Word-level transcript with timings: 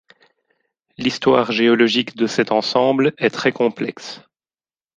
L’histoire 0.97 1.51
géologique 1.51 2.15
de 2.17 2.25
cet 2.25 2.51
ensemble 2.51 3.13
est 3.19 3.29
très 3.29 3.51
complexe. 3.51 4.19